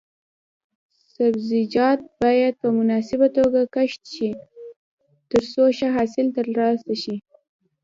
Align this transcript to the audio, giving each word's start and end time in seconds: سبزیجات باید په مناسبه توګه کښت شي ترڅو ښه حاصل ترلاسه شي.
سبزیجات 1.13 1.99
باید 2.21 2.53
په 2.61 2.67
مناسبه 2.77 3.27
توګه 3.37 3.61
کښت 3.75 4.01
شي 4.13 4.29
ترڅو 5.29 5.63
ښه 5.77 5.87
حاصل 5.95 6.27
ترلاسه 6.37 6.93
شي. 7.03 7.15